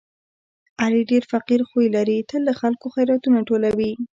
علي 0.81 1.01
ډېر 1.11 1.23
فقیر 1.31 1.61
خوی 1.69 1.87
لري، 1.95 2.17
تل 2.29 2.41
له 2.49 2.53
خلکو 2.61 2.85
خیراتونه 2.95 3.39
ټولوي. 3.47 3.91